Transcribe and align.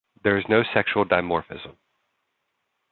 There 0.23 0.35
is 0.35 0.49
no 0.49 0.63
sexual 0.63 1.05
dimorphism. 1.05 1.77